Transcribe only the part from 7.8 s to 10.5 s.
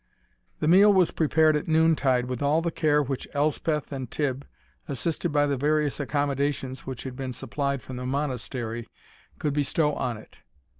from the Monastery, could bestow on it.